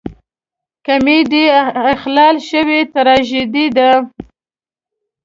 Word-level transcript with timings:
کمیډي 0.85 1.43
اخلال 1.93 2.35
شوې 2.49 2.79
تراژیدي 2.93 3.65
ده. 3.77 3.89